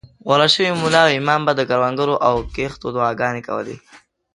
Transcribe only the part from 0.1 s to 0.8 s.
غوره شوي